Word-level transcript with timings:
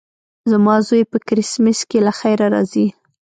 زما 0.51 0.75
زوی 0.87 1.01
په 1.11 1.17
کرېسمس 1.27 1.79
کې 1.89 1.99
له 2.07 2.11
خیره 2.19 2.45
راځي. 2.53 2.87